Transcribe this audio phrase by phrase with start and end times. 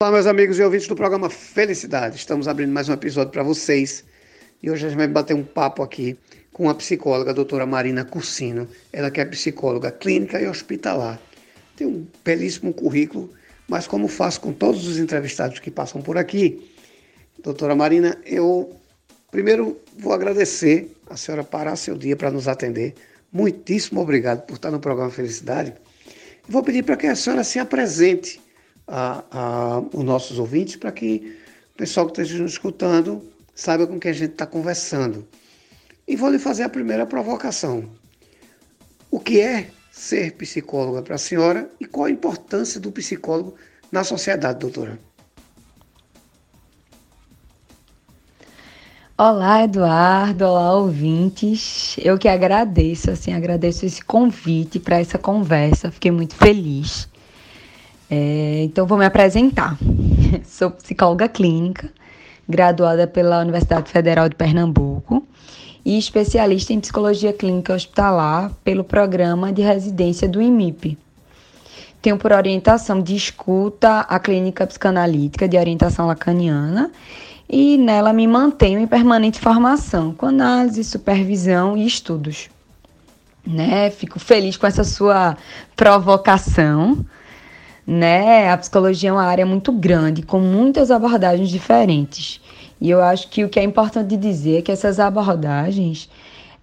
[0.00, 2.14] Olá, meus amigos e ouvintes do programa Felicidade.
[2.14, 4.04] Estamos abrindo mais um episódio para vocês.
[4.62, 6.16] E hoje a gente vai bater um papo aqui
[6.52, 8.68] com a psicóloga, a doutora Marina Cursino.
[8.92, 11.20] Ela que é psicóloga clínica e hospitalar.
[11.74, 13.28] Tem um belíssimo currículo,
[13.66, 16.72] mas como faço com todos os entrevistados que passam por aqui,
[17.42, 18.72] doutora Marina, eu
[19.32, 22.94] primeiro vou agradecer a senhora parar seu dia para nos atender.
[23.32, 25.74] Muitíssimo obrigado por estar no programa Felicidade.
[26.48, 28.40] Vou pedir para que a senhora se apresente
[28.88, 31.36] a, a, os nossos ouvintes para que
[31.74, 33.22] o pessoal que esteja nos escutando
[33.54, 35.26] saiba com quem a gente está conversando.
[36.06, 37.88] E vou lhe fazer a primeira provocação.
[39.10, 43.54] O que é ser psicóloga para a senhora e qual a importância do psicólogo
[43.92, 44.98] na sociedade, doutora?
[49.20, 50.44] Olá, Eduardo.
[50.44, 51.96] Olá, ouvintes.
[51.98, 55.90] Eu que agradeço, assim, agradeço esse convite para essa conversa.
[55.90, 57.08] Fiquei muito feliz.
[58.10, 59.76] É, então, vou me apresentar.
[60.46, 61.90] Sou psicóloga clínica,
[62.48, 65.26] graduada pela Universidade Federal de Pernambuco
[65.84, 70.96] e especialista em psicologia clínica hospitalar pelo programa de residência do IMIP.
[72.00, 76.90] Tenho por orientação de escuta a clínica psicanalítica de orientação lacaniana
[77.48, 82.48] e nela me mantenho em permanente formação, com análise, supervisão e estudos.
[83.46, 83.90] Né?
[83.90, 85.36] Fico feliz com essa sua
[85.74, 87.04] provocação
[87.88, 88.50] né?
[88.50, 92.38] A psicologia é uma área muito grande, com muitas abordagens diferentes.
[92.78, 96.10] E eu acho que o que é importante dizer é que essas abordagens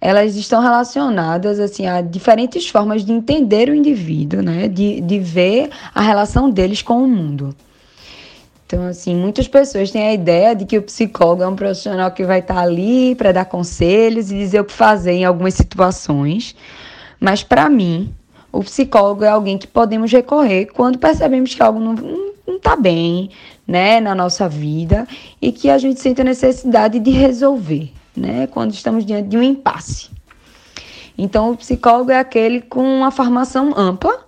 [0.00, 4.68] elas estão relacionadas assim a diferentes formas de entender o indivíduo, né?
[4.68, 7.56] De, de ver a relação deles com o mundo.
[8.64, 12.24] Então, assim, muitas pessoas têm a ideia de que o psicólogo é um profissional que
[12.24, 16.54] vai estar ali para dar conselhos e dizer o que fazer em algumas situações.
[17.18, 18.12] Mas, para mim,
[18.56, 23.30] o psicólogo é alguém que podemos recorrer quando percebemos que algo não está bem
[23.66, 25.06] né, na nossa vida
[25.42, 29.42] e que a gente sente a necessidade de resolver, né, quando estamos diante de um
[29.42, 30.08] impasse.
[31.18, 34.24] Então, o psicólogo é aquele com uma formação ampla,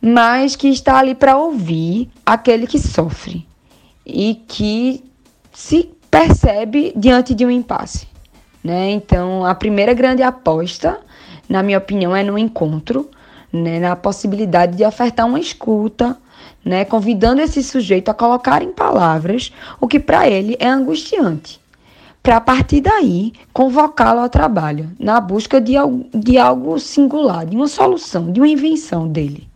[0.00, 3.46] mas que está ali para ouvir aquele que sofre
[4.04, 5.04] e que
[5.52, 8.08] se percebe diante de um impasse.
[8.62, 8.90] Né?
[8.90, 10.98] Então, a primeira grande aposta,
[11.48, 13.08] na minha opinião, é no encontro
[13.52, 16.16] né, na possibilidade de ofertar uma escuta,
[16.64, 21.60] né, convidando esse sujeito a colocar em palavras o que para ele é angustiante,
[22.22, 25.74] para a partir daí convocá-lo ao trabalho, na busca de,
[26.14, 29.49] de algo singular, de uma solução, de uma invenção dele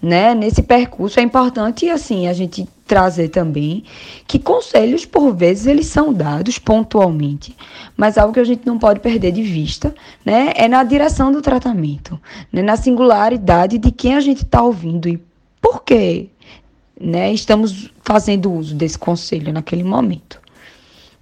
[0.00, 0.34] né?
[0.34, 3.84] Nesse percurso é importante assim a gente trazer também
[4.26, 7.54] que conselhos por vezes eles são dados pontualmente,
[7.96, 9.94] mas algo que a gente não pode perder de vista,
[10.24, 10.52] né?
[10.56, 12.18] É na direção do tratamento,
[12.52, 12.62] né?
[12.62, 15.20] Na singularidade de quem a gente está ouvindo e
[15.60, 16.28] por que,
[16.98, 17.32] né?
[17.32, 20.40] Estamos fazendo uso desse conselho naquele momento.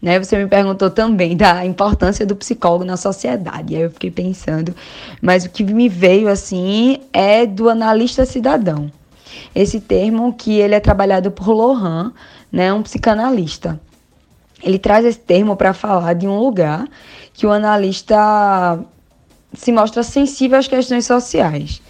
[0.07, 0.21] Né?
[0.21, 3.75] Você me perguntou também da importância do psicólogo na sociedade.
[3.75, 4.73] Aí eu fiquei pensando,
[5.21, 8.89] mas o que me veio assim é do analista cidadão.
[9.53, 12.13] Esse termo que ele é trabalhado por Lohan,
[12.53, 13.81] né, um psicanalista.
[14.63, 16.87] Ele traz esse termo para falar de um lugar
[17.35, 18.79] que o analista
[19.53, 21.83] se mostra sensível às questões sociais.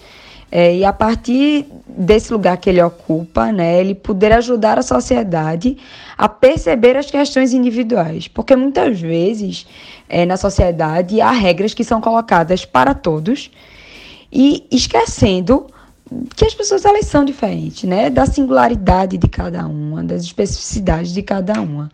[0.51, 5.77] É, e a partir desse lugar que ele ocupa, né, ele poder ajudar a sociedade
[6.17, 8.27] a perceber as questões individuais.
[8.27, 9.67] Porque muitas vezes
[10.07, 13.51] é, na sociedade há regras que são colocadas para todos
[14.31, 15.67] e esquecendo
[16.35, 18.09] que as pessoas elas são diferentes, né?
[18.09, 21.91] Da singularidade de cada uma, das especificidades de cada uma.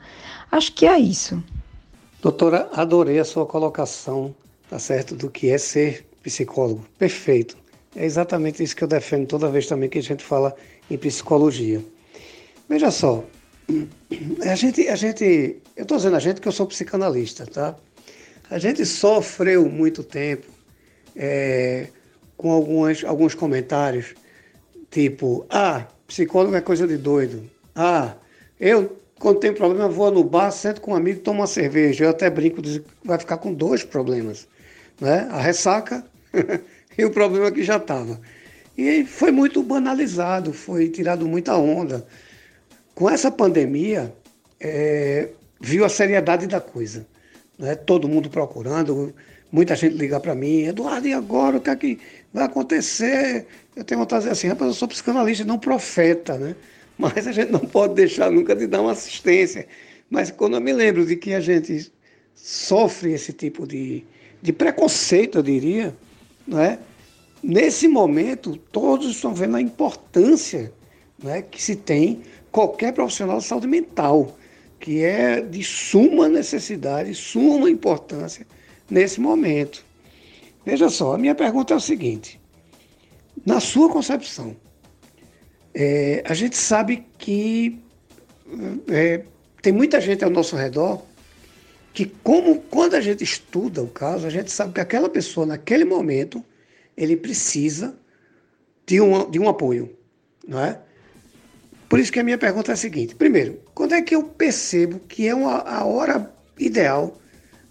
[0.51, 1.43] Acho que é isso.
[2.21, 4.33] Doutora, adorei a sua colocação,
[4.69, 6.85] tá certo, do que é ser psicólogo.
[6.97, 7.62] Perfeito.
[7.95, 10.55] É exatamente isso que eu defendo toda vez também que a gente fala
[10.89, 11.81] em psicologia.
[12.67, 13.23] Veja só,
[14.41, 17.75] a gente, a gente, eu estou dizendo a gente que eu sou psicanalista, tá?
[18.49, 20.47] A gente sofreu muito tempo
[21.15, 21.87] é,
[22.35, 24.13] com algumas, alguns comentários,
[24.89, 27.49] tipo, ah, psicólogo é coisa de doido.
[27.75, 28.15] Ah,
[28.59, 32.05] eu, quando tem problema, vou no bar, sento com um amigo, tomo uma cerveja.
[32.05, 32.61] Eu até brinco,
[33.03, 34.47] vai ficar com dois problemas.
[34.99, 35.27] Né?
[35.31, 36.05] A ressaca
[36.97, 38.19] e o problema que já estava.
[38.77, 42.05] E foi muito banalizado, foi tirado muita onda.
[42.95, 44.13] Com essa pandemia,
[44.59, 45.29] é,
[45.59, 47.05] viu a seriedade da coisa.
[47.57, 47.75] Né?
[47.75, 49.13] Todo mundo procurando,
[49.51, 51.99] muita gente ligar para mim, Eduardo, e agora o que é que
[52.33, 53.45] vai acontecer?
[53.75, 56.55] Eu tenho vontade de dizer assim, rapaz, eu sou psicanalista, não profeta, né?
[56.97, 59.67] Mas a gente não pode deixar nunca de dar uma assistência.
[60.09, 61.91] Mas quando eu me lembro de que a gente
[62.35, 64.03] sofre esse tipo de,
[64.41, 65.95] de preconceito, eu diria,
[66.47, 66.79] né?
[67.41, 70.71] Nesse momento, todos estão vendo a importância
[71.21, 74.37] né, que se tem qualquer profissional de saúde mental,
[74.79, 78.47] que é de suma necessidade, suma importância
[78.89, 79.83] nesse momento.
[80.65, 82.39] Veja só, a minha pergunta é o seguinte:
[83.45, 84.55] na sua concepção,
[85.73, 87.79] é, a gente sabe que
[88.89, 89.23] é,
[89.61, 91.01] tem muita gente ao nosso redor
[91.93, 95.85] que, como quando a gente estuda o caso, a gente sabe que aquela pessoa, naquele
[95.85, 96.43] momento,
[96.97, 97.95] ele precisa
[98.85, 99.95] de um, de um apoio,
[100.47, 100.79] não é?
[101.87, 104.99] Por isso que a minha pergunta é a seguinte: primeiro, quando é que eu percebo
[104.99, 107.19] que é uma, a hora ideal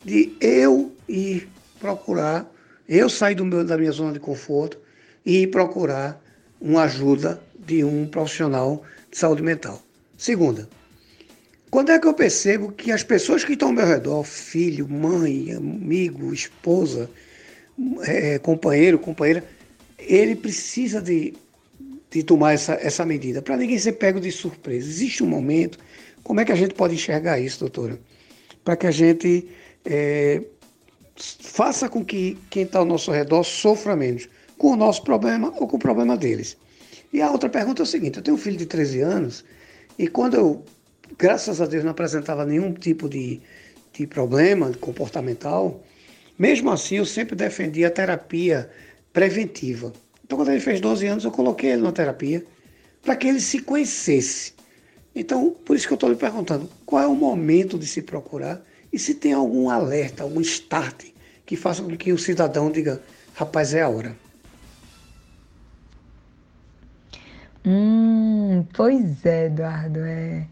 [0.04, 1.48] de eu ir
[1.80, 2.48] procurar,
[2.88, 4.78] eu sair do meu, da minha zona de conforto
[5.26, 6.22] e ir procurar
[6.60, 9.82] uma ajuda de um profissional de saúde mental?
[10.16, 10.68] Segunda,
[11.72, 15.52] quando é que eu percebo que as pessoas que estão ao meu redor, filho, mãe,
[15.52, 17.08] amigo, esposa,
[18.02, 19.42] é, companheiro, companheira,
[19.98, 21.32] ele precisa de,
[22.10, 24.86] de tomar essa, essa medida, para ninguém ser pego de surpresa.
[24.86, 25.78] Existe um momento,
[26.22, 27.98] como é que a gente pode enxergar isso, doutora?
[28.62, 29.48] Para que a gente
[29.86, 30.42] é,
[31.16, 34.28] faça com que quem está ao nosso redor sofra menos,
[34.58, 36.54] com o nosso problema ou com o problema deles.
[37.14, 39.42] E a outra pergunta é o seguinte: eu tenho um filho de 13 anos
[39.98, 40.62] e quando eu
[41.18, 43.40] graças a Deus, não apresentava nenhum tipo de,
[43.92, 45.82] de problema comportamental,
[46.38, 48.70] mesmo assim eu sempre defendi a terapia
[49.12, 49.92] preventiva.
[50.24, 52.44] Então, quando ele fez 12 anos, eu coloquei ele na terapia
[53.02, 54.54] para que ele se conhecesse.
[55.14, 58.62] Então, por isso que eu estou lhe perguntando, qual é o momento de se procurar
[58.92, 61.06] e se tem algum alerta, algum start
[61.44, 63.02] que faça com que o cidadão diga,
[63.34, 64.16] rapaz, é a hora.
[67.64, 70.46] Hum, pois é, Eduardo, é...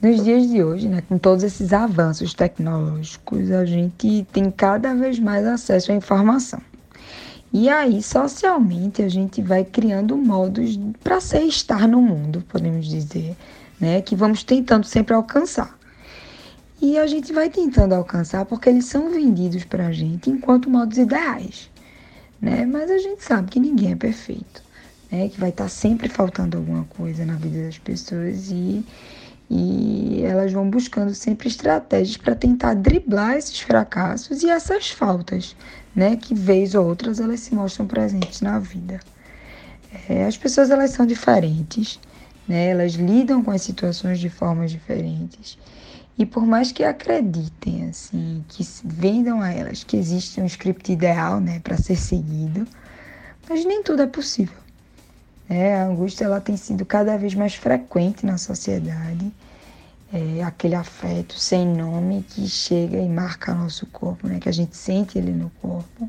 [0.00, 5.18] Nos dias de hoje, né, com todos esses avanços tecnológicos, a gente tem cada vez
[5.18, 6.60] mais acesso à informação.
[7.50, 13.34] E aí, socialmente, a gente vai criando modos para ser estar no mundo, podemos dizer,
[13.80, 15.76] né, que vamos tentando sempre alcançar.
[16.80, 20.98] E a gente vai tentando alcançar porque eles são vendidos para a gente enquanto modos
[20.98, 21.70] ideais,
[22.38, 22.66] né?
[22.66, 24.62] Mas a gente sabe que ninguém é perfeito,
[25.10, 25.30] né?
[25.30, 28.84] Que vai estar tá sempre faltando alguma coisa na vida das pessoas e
[29.48, 35.56] e elas vão buscando sempre estratégias para tentar driblar esses fracassos e essas faltas,
[35.94, 39.00] né, que vez ou outras elas se mostram presentes na vida.
[40.08, 42.00] É, as pessoas elas são diferentes,
[42.46, 45.56] né, elas lidam com as situações de formas diferentes.
[46.18, 51.40] E por mais que acreditem, assim, que vendam a elas que existe um script ideal,
[51.40, 52.66] né, para ser seguido,
[53.48, 54.65] mas nem tudo é possível.
[55.48, 59.32] É, a angústia ela tem sido cada vez mais frequente na sociedade.
[60.12, 64.38] É aquele afeto sem nome que chega e marca nosso corpo, né?
[64.40, 66.08] que a gente sente ele no corpo.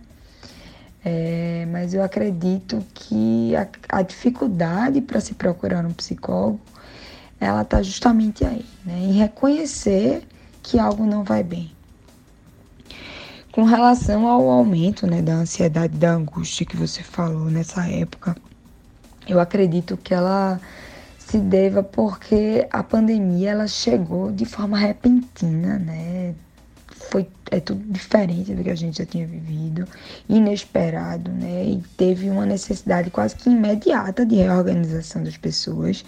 [1.03, 6.59] É, mas eu acredito que a, a dificuldade para se procurar um psicólogo,
[7.39, 8.99] ela está justamente aí, né?
[8.99, 10.23] em reconhecer
[10.63, 11.71] que algo não vai bem.
[13.51, 18.35] Com relação ao aumento né, da ansiedade, da angústia que você falou nessa época,
[19.27, 20.59] eu acredito que ela
[21.17, 26.33] se deva porque a pandemia ela chegou de forma repentina, né?
[27.11, 29.87] Foi é tudo diferente do que a gente já tinha vivido,
[30.27, 31.65] inesperado, né?
[31.65, 36.03] E teve uma necessidade quase que imediata de reorganização das pessoas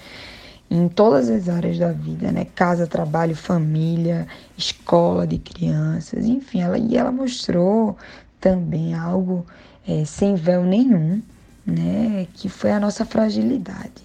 [0.72, 2.46] em todas as áreas da vida, né?
[2.56, 4.28] Casa, trabalho, família,
[4.58, 7.98] escola de crianças, enfim, ela e ela mostrou
[8.40, 9.46] também algo
[9.88, 11.22] é, sem véu nenhum
[11.70, 14.04] né, que foi a nossa fragilidade.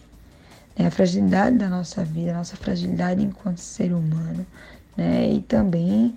[0.79, 4.47] Né, a fragilidade da nossa vida, a nossa fragilidade enquanto ser humano,
[4.97, 6.15] né, e também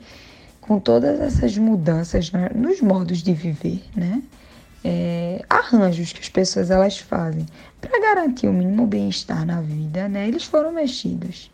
[0.61, 4.21] com todas essas mudanças nos modos de viver, né,
[4.83, 7.45] é, arranjos que as pessoas elas fazem
[7.79, 11.51] para garantir o mínimo bem-estar na vida, né, eles foram mexidos.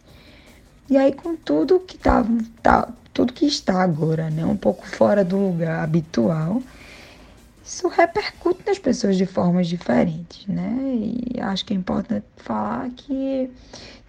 [0.90, 2.26] E aí com tudo que tá,
[2.62, 6.62] tá tudo que está agora, né, um pouco fora do lugar habitual,
[7.66, 10.76] isso repercute nas pessoas de formas diferentes, né?
[11.34, 13.50] E acho que é importante falar que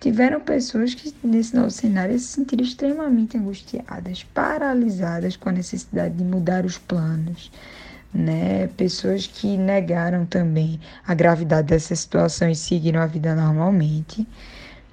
[0.01, 6.25] tiveram pessoas que nesse novo cenário se sentiram extremamente angustiadas, paralisadas com a necessidade de
[6.25, 7.53] mudar os planos,
[8.13, 8.67] né?
[8.77, 14.27] Pessoas que negaram também a gravidade dessa situação e seguiram a vida normalmente.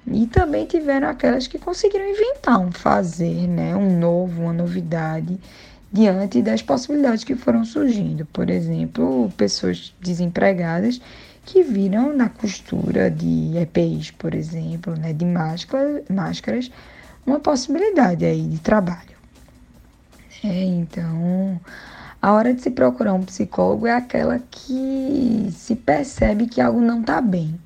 [0.06, 3.74] E também tiveram aquelas que conseguiram inventar um fazer, né?
[3.74, 5.38] Um novo, uma novidade
[5.92, 8.26] diante das possibilidades que foram surgindo.
[8.26, 11.00] Por exemplo, pessoas desempregadas
[11.44, 16.70] que viram na costura de EPIs, por exemplo, né, de máscara, máscaras,
[17.26, 19.12] uma possibilidade aí de trabalho.
[20.44, 21.60] É, então,
[22.20, 27.00] a hora de se procurar um psicólogo é aquela que se percebe que algo não
[27.00, 27.60] está bem.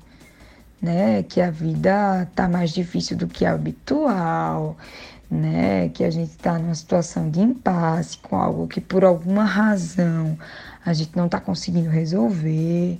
[0.81, 1.23] né?
[1.23, 4.77] Que a vida tá mais difícil do que a habitual,
[5.29, 5.89] né?
[5.89, 10.37] Que a gente está numa situação de impasse com algo que por alguma razão
[10.85, 12.97] a gente não está conseguindo resolver,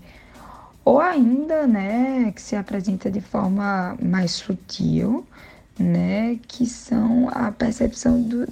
[0.88, 5.28] ou ainda, né, que se apresenta de forma mais sutil,
[5.78, 8.48] né, que são a percepção do,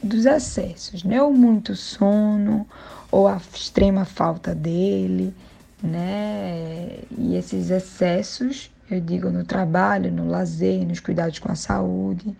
[0.00, 2.64] dos excessos, né, ou muito sono,
[3.10, 5.34] ou a extrema falta dele,
[5.82, 12.32] né, e esses excessos, eu digo no trabalho, no lazer, nos cuidados com a saúde,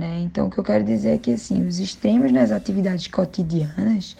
[0.00, 4.16] né, então o que eu quero dizer é que, assim, os extremos nas atividades cotidianas,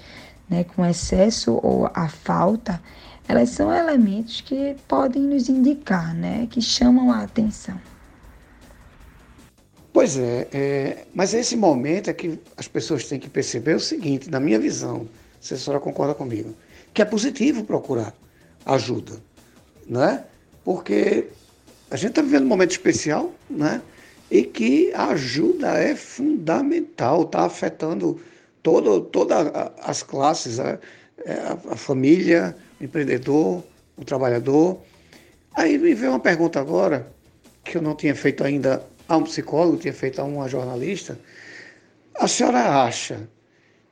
[0.46, 2.80] né, com excesso ou a falta,
[3.26, 7.80] elas são elementos que podem nos indicar, né, que chamam a atenção.
[9.90, 14.30] Pois é, é, mas esse momento é que as pessoas têm que perceber o seguinte,
[14.30, 15.08] na minha visão,
[15.40, 16.54] se a senhora concorda comigo,
[16.92, 18.14] que é positivo procurar
[18.66, 19.14] ajuda,
[19.88, 20.24] né?
[20.62, 21.28] Porque
[21.90, 23.80] a gente está vivendo um momento especial, né?
[24.30, 28.20] E que a ajuda é fundamental, está afetando
[28.62, 29.50] todo, todas
[29.82, 30.78] as classes, a,
[31.24, 33.64] é, a, a família, o empreendedor,
[33.96, 34.78] o trabalhador.
[35.54, 37.10] Aí me veio uma pergunta agora,
[37.64, 41.18] que eu não tinha feito ainda a um psicólogo, tinha feito a uma jornalista.
[42.14, 43.28] A senhora acha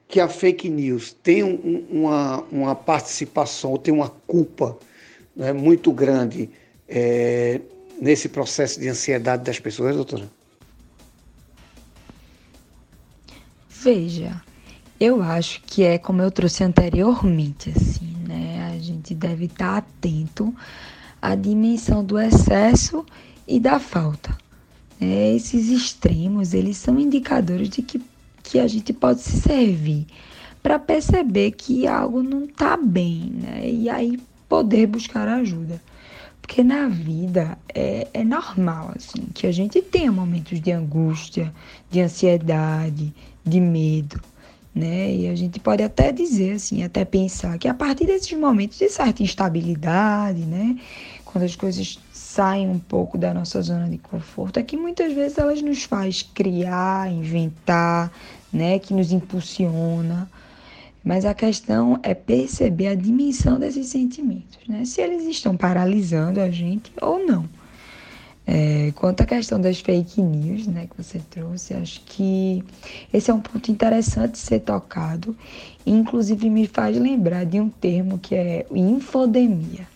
[0.06, 4.78] que a fake news tem um, uma, uma participação, tem uma culpa
[5.36, 6.48] né, muito grande
[6.88, 7.60] é,
[8.00, 10.28] nesse processo de ansiedade das pessoas, doutora?
[13.68, 14.42] Veja,
[14.98, 18.72] eu acho que é como eu trouxe anteriormente, assim, né?
[18.74, 20.54] A gente deve estar atento
[21.22, 23.04] à dimensão do excesso
[23.46, 24.36] e da falta.
[25.00, 28.02] É, esses extremos, eles são indicadores de que,
[28.42, 30.06] que a gente pode se servir
[30.60, 33.70] para perceber que algo não está bem, né?
[33.70, 35.80] E aí poder buscar ajuda.
[36.48, 41.52] Porque na vida é, é normal, assim, que a gente tenha momentos de angústia,
[41.90, 43.14] de ansiedade,
[43.44, 44.18] de medo
[44.74, 45.12] né?
[45.12, 48.88] E a gente pode até dizer assim, até pensar que a partir desses momentos de
[48.88, 50.78] certa instabilidade, né,
[51.24, 55.36] quando as coisas saem um pouco da nossa zona de conforto, é que muitas vezes
[55.36, 58.12] elas nos faz criar, inventar,
[58.52, 60.30] né, que nos impulsiona.
[61.04, 64.84] Mas a questão é perceber a dimensão desses sentimentos, né?
[64.84, 67.48] Se eles estão paralisando a gente ou não.
[68.50, 72.64] É, quanto à questão das fake news, né, que você trouxe, acho que
[73.12, 75.36] esse é um ponto interessante de ser tocado.
[75.84, 79.86] Inclusive me faz lembrar de um termo que é infodemia,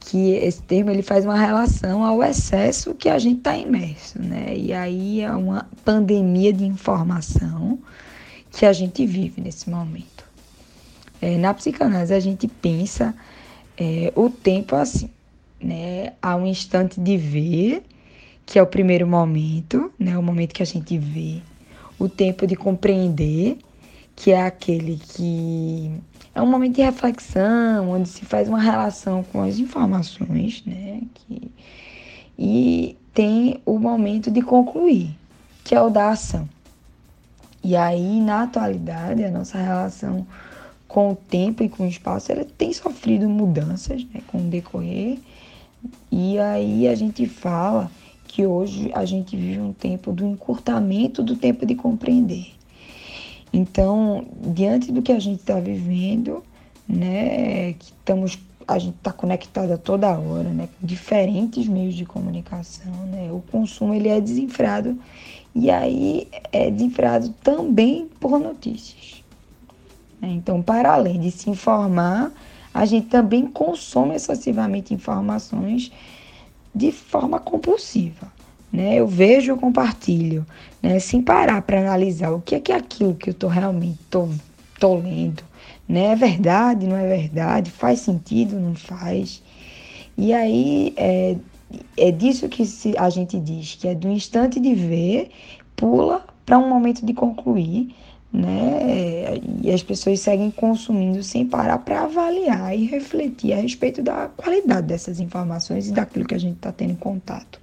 [0.00, 4.52] que esse termo ele faz uma relação ao excesso que a gente está imerso, né?
[4.56, 7.78] E aí é uma pandemia de informação
[8.50, 10.24] que a gente vive nesse momento.
[11.20, 13.14] É, na psicanálise a gente pensa
[13.76, 15.10] é, o tempo assim
[15.60, 17.82] né, a um instante de ver,
[18.46, 21.42] que é o primeiro momento, né, o momento que a gente vê,
[21.98, 23.58] o tempo de compreender,
[24.16, 25.90] que é aquele que
[26.34, 31.50] é um momento de reflexão, onde se faz uma relação com as informações, né, que,
[32.38, 35.10] e tem o momento de concluir,
[35.62, 36.48] que é o da ação.
[37.62, 40.26] E aí, na atualidade, a nossa relação
[40.88, 45.18] com o tempo e com o espaço, ela tem sofrido mudanças né, com o decorrer
[46.10, 47.90] e aí a gente fala
[48.26, 52.52] que hoje a gente vive um tempo do encurtamento do tempo de compreender.
[53.52, 54.24] Então,
[54.54, 56.44] diante do que a gente está vivendo,
[56.88, 62.92] né, que estamos, a gente está conectada toda hora, né, com diferentes meios de comunicação,
[63.06, 64.96] né, o consumo ele é desenfreado
[65.54, 69.22] e aí é desenfreado também por notícias.
[70.22, 72.30] Então, para além de se informar,
[72.72, 75.90] a gente também consome excessivamente informações
[76.74, 78.30] de forma compulsiva.
[78.72, 78.94] Né?
[78.96, 80.46] Eu vejo, eu compartilho,
[80.80, 81.00] né?
[81.00, 84.28] sem parar para analisar o que é que é aquilo que eu estou realmente tô,
[84.78, 85.42] tô lendo.
[85.88, 86.12] Né?
[86.12, 87.70] É verdade, não é verdade?
[87.70, 89.42] Faz sentido, não faz?
[90.16, 91.36] E aí é,
[91.96, 92.64] é disso que
[92.98, 95.30] a gente diz, que é do instante de ver,
[95.76, 97.94] pula para um momento de concluir
[98.32, 99.40] né?
[99.62, 104.86] E as pessoas seguem consumindo sem parar para avaliar e refletir a respeito da qualidade
[104.86, 107.60] dessas informações e daquilo que a gente está tendo contato,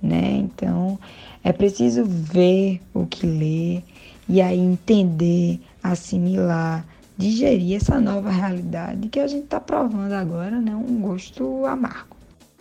[0.00, 0.36] né?
[0.38, 0.98] Então
[1.44, 3.82] é preciso ver o que lê
[4.28, 6.86] e aí entender, assimilar,
[7.18, 10.74] digerir essa nova realidade que a gente está provando agora, né?
[10.74, 12.19] Um gosto amargo.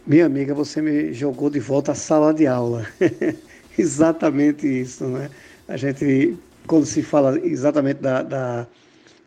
[0.10, 2.84] Minha amiga, você me jogou de volta à sala de aula.
[3.78, 5.30] Exatamente isso, né?
[5.68, 6.36] A gente
[6.66, 8.68] quando se fala exatamente da, da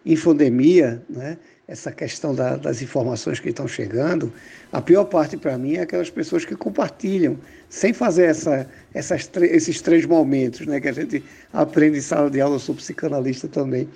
[0.05, 4.33] infodemia, né, essa questão da, das informações que estão chegando,
[4.73, 9.81] a pior parte para mim é aquelas pessoas que compartilham, sem fazer essa, essas, esses
[9.81, 11.23] três momentos, né, que a gente
[11.53, 13.89] aprende em sala de aula, eu sou psicanalista também.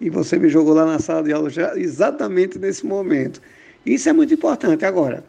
[0.00, 3.40] E você me jogou lá na sala de aula já exatamente nesse momento.
[3.86, 4.84] Isso é muito importante.
[4.84, 5.22] Agora,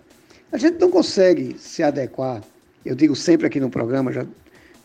[0.55, 2.41] a gente não consegue se adequar,
[2.85, 4.25] eu digo sempre aqui no programa, já,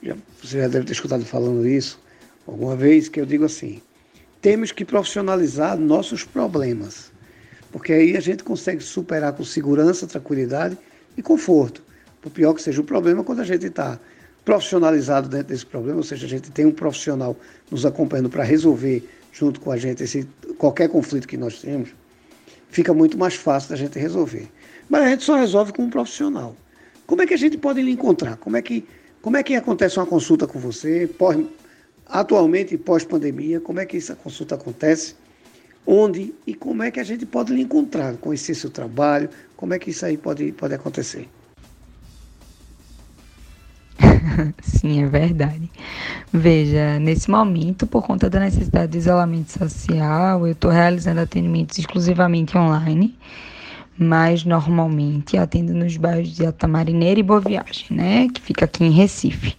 [0.02, 2.00] já, você já deve ter escutado falando isso
[2.44, 3.80] alguma vez, que eu digo assim,
[4.42, 7.12] temos que profissionalizar nossos problemas,
[7.70, 10.76] porque aí a gente consegue superar com segurança, tranquilidade
[11.16, 11.84] e conforto.
[12.20, 13.96] Por pior que seja o problema, quando a gente está
[14.44, 17.36] profissionalizado dentro desse problema, ou seja, a gente tem um profissional
[17.70, 20.26] nos acompanhando para resolver junto com a gente esse,
[20.58, 21.90] qualquer conflito que nós temos,
[22.70, 24.48] fica muito mais fácil da gente resolver.
[24.90, 26.56] Mas a gente só resolve com um profissional.
[27.06, 28.36] Como é que a gente pode lhe encontrar?
[28.38, 28.84] Como é que,
[29.22, 31.06] como é que acontece uma consulta com você?
[31.06, 31.38] Pós,
[32.06, 35.14] atualmente, pós-pandemia, como é que essa consulta acontece?
[35.86, 39.78] Onde e como é que a gente pode lhe encontrar, conhecer seu trabalho, como é
[39.78, 41.28] que isso aí pode, pode acontecer?
[44.60, 45.70] Sim, é verdade.
[46.32, 52.56] Veja, nesse momento, por conta da necessidade de isolamento social, eu estou realizando atendimentos exclusivamente
[52.58, 53.16] online,
[54.02, 58.28] mas normalmente atendo nos bairros de Altamarineira e Boa Viagem, né?
[58.32, 59.54] Que fica aqui em Recife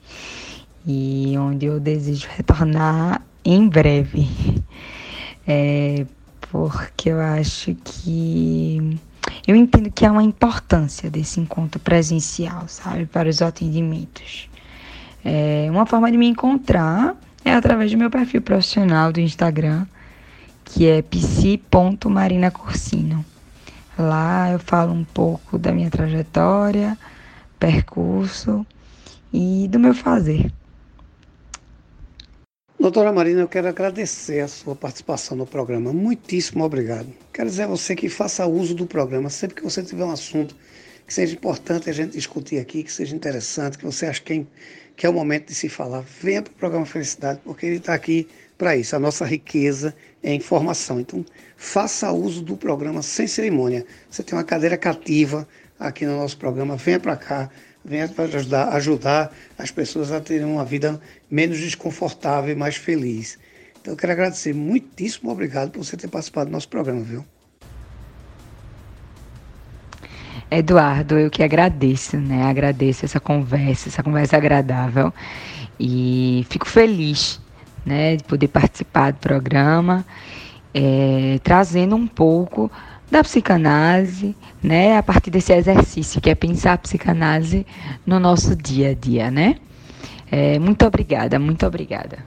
[0.86, 4.28] e onde eu desejo retornar em breve.
[5.48, 6.08] É,
[6.52, 9.00] porque eu acho que
[9.48, 14.50] eu entendo que há uma importância desse encontro presencial, sabe, para os atendimentos.
[15.24, 19.86] É, uma forma de me encontrar é através do meu perfil profissional do Instagram,
[20.66, 23.24] que é psi.marinacursino.
[24.02, 26.98] Lá eu falo um pouco da minha trajetória,
[27.60, 28.66] percurso
[29.32, 30.52] e do meu fazer.
[32.80, 35.94] Doutora Marina, eu quero agradecer a sua participação no programa.
[35.94, 37.08] Muitíssimo obrigado.
[37.32, 40.56] Quero dizer a você que faça uso do programa sempre que você tiver um assunto
[41.06, 44.46] que seja importante a gente discutir aqui, que seja interessante, que você acha que é,
[45.02, 46.06] que é o momento de se falar.
[46.22, 48.96] Venha para o programa Felicidade, porque ele está aqui para isso.
[48.96, 51.00] A nossa riqueza é informação.
[51.00, 51.26] Então,
[51.58, 53.84] faça uso do programa sem cerimônia.
[54.12, 55.48] Você tem uma cadeira cativa
[55.80, 57.50] aqui no nosso programa, venha para cá
[57.84, 63.40] venha para ajudar, ajudar as pessoas a terem uma vida menos desconfortável e mais feliz.
[63.82, 67.26] Então eu quero agradecer muitíssimo obrigado por você ter participado do nosso programa, viu?
[70.52, 72.44] Eduardo, eu que agradeço, né?
[72.44, 75.14] Agradeço essa conversa, essa conversa agradável
[75.80, 77.40] e fico feliz,
[77.86, 80.06] né, de poder participar do programa,
[80.74, 82.70] é, trazendo um pouco
[83.10, 87.66] da psicanálise, né, a partir desse exercício que é pensar a psicanálise
[88.06, 89.56] no nosso dia a dia, né?
[90.30, 92.20] É, muito obrigada, muito obrigada.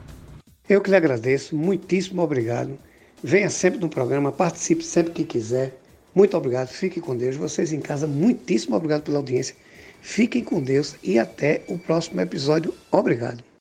[0.69, 2.79] Eu que lhe agradeço, muitíssimo obrigado.
[3.23, 5.79] Venha sempre no programa, participe sempre que quiser.
[6.15, 7.37] Muito obrigado, fique com Deus.
[7.37, 9.57] Vocês em casa, muitíssimo obrigado pela audiência.
[10.01, 12.75] Fiquem com Deus e até o próximo episódio.
[12.93, 13.54] Obrigado.